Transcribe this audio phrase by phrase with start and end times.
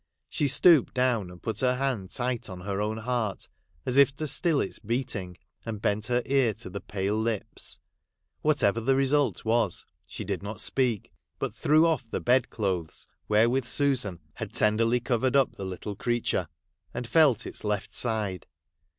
[0.29, 3.47] She stooped down, and put her hand tight on her own heart,
[3.85, 7.77] as if to still its beating, and bent her ear to the pale lips.
[8.41, 13.65] Whatever the result was, she did not speak; but threw off the bed clothes wherewith
[13.65, 16.47] Susan had tenderly i covered up the little creature,
[16.95, 18.47] and felt its left side.